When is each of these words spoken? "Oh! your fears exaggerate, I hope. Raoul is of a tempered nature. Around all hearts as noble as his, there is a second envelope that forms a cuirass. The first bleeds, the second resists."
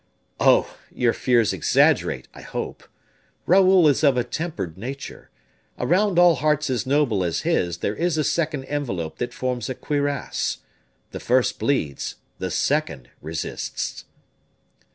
"Oh! 0.39 0.77
your 0.91 1.13
fears 1.13 1.53
exaggerate, 1.53 2.27
I 2.33 2.41
hope. 2.41 2.85
Raoul 3.45 3.87
is 3.87 4.03
of 4.03 4.17
a 4.17 4.23
tempered 4.23 4.75
nature. 4.75 5.29
Around 5.77 6.17
all 6.17 6.33
hearts 6.37 6.71
as 6.71 6.87
noble 6.87 7.23
as 7.23 7.41
his, 7.41 7.77
there 7.85 7.93
is 7.95 8.17
a 8.17 8.23
second 8.23 8.63
envelope 8.65 9.19
that 9.19 9.31
forms 9.31 9.69
a 9.69 9.75
cuirass. 9.75 10.57
The 11.11 11.19
first 11.19 11.59
bleeds, 11.59 12.15
the 12.39 12.49
second 12.49 13.09
resists." 13.21 14.05